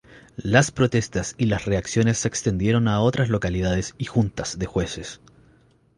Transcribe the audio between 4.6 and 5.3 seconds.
Jueces.